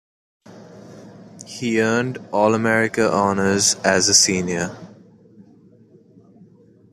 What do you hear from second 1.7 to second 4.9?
earned All-America honors as a senior.